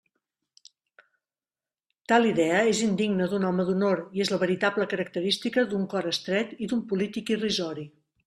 [2.11, 6.57] Tal idea és indigna d'un home d'honor i és la veritable característica d'un cor estret
[6.67, 7.89] i d'un polític irrisori.